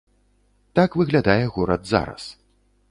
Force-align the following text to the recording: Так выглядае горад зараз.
Так 0.79 0.97
выглядае 1.01 1.39
горад 1.59 1.81
зараз. 1.93 2.23